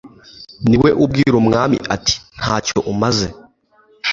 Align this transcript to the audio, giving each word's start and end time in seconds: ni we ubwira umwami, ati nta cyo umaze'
ni 0.69 0.77
we 0.81 0.89
ubwira 1.03 1.35
umwami, 1.41 1.77
ati 1.95 2.15
nta 2.39 2.55
cyo 2.65 2.79
umaze' 2.91 3.27